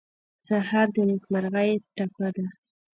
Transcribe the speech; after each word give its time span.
سهار 0.47 0.87
د 0.95 0.97
نیکمرغۍ 1.09 1.71
ټپه 1.95 2.27
ده. 2.35 2.45